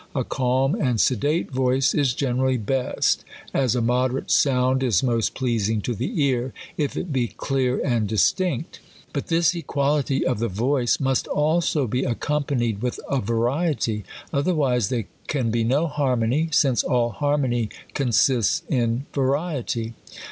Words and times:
A 0.15 0.23
calm 0.23 0.73
and 0.73 0.99
sedate 0.99 1.51
voice 1.51 1.93
is 1.93 2.15
generally 2.15 2.57
best; 2.57 3.19
I 3.19 3.19
16 3.19 3.21
THE 3.21 3.51
COLUMBIAN 3.51 3.51
ORATOR. 3.53 3.53
best; 3.53 3.53
as 3.53 3.75
a 4.23 4.25
moderate 4.25 4.31
sound 4.31 4.81
is 4.81 5.03
most 5.03 5.35
pleasing 5.35 5.81
to 5.81 5.93
the 5.93 6.23
ear, 6.23 6.53
if 6.75 6.97
it 6.97 7.13
be 7.13 7.27
clear 7.27 7.79
and 7.85 8.07
distinct. 8.07 8.79
But 9.13 9.27
this 9.27 9.53
equality 9.53 10.25
of 10.25 10.39
the 10.39 10.47
voice 10.47 10.99
must 10.99 11.27
also 11.27 11.85
be 11.85 12.03
accompanied 12.03 12.81
with 12.81 12.99
a 13.11 13.21
variety: 13.21 14.03
other 14.33 14.55
wise 14.55 14.89
there 14.89 15.05
can 15.27 15.51
be 15.51 15.63
no 15.63 15.87
hannony; 15.87 16.51
since 16.51 16.83
all 16.83 17.11
harmony 17.11 17.69
con 17.93 18.07
sists 18.09 18.63
in 18.67 19.05
variety. 19.13 19.93